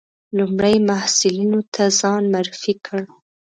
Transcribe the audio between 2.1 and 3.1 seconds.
معرفي کړ.